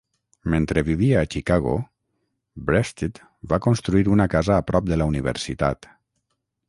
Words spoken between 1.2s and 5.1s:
Chicago, Breasted va construir una casa a prop de la